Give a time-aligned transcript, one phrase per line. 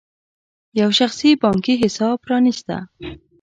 [0.79, 2.75] یو شخصي بانکي حساب پرانېسته.